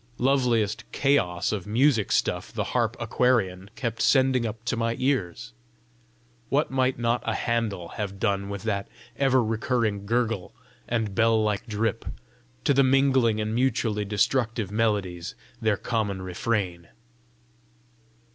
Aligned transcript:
Loveliest 0.17 0.91
chaos 0.91 1.51
of 1.51 1.67
music 1.67 2.11
stuff 2.11 2.51
the 2.51 2.63
harp 2.73 2.97
aquarian 2.99 3.69
kept 3.75 4.01
sending 4.01 4.47
up 4.47 4.65
to 4.65 4.75
my 4.75 4.95
ears! 4.97 5.53
What 6.49 6.71
might 6.71 6.97
not 6.97 7.21
a 7.23 7.33
Händel 7.33 7.93
have 7.93 8.19
done 8.19 8.49
with 8.49 8.63
that 8.63 8.87
ever 9.19 9.43
recurring 9.43 10.07
gurgle 10.07 10.55
and 10.87 11.13
bell 11.13 11.43
like 11.43 11.67
drip, 11.67 12.05
to 12.63 12.73
the 12.73 12.81
mingling 12.83 13.39
and 13.39 13.53
mutually 13.53 14.03
destructive 14.03 14.71
melodies 14.71 15.35
their 15.61 15.77
common 15.77 16.23
refrain! 16.23 16.87